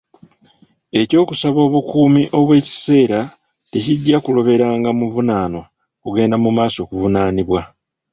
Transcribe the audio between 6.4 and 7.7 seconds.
mu maaso kuvunaanibwa.